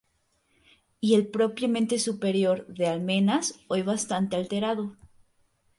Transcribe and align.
Y 0.99 1.13
el 1.13 1.27
propiamente 1.27 1.99
superior, 1.99 2.65
de 2.65 2.87
almenas, 2.87 3.59
hoy 3.67 3.83
bastante 3.83 4.35
alterado. 4.35 4.97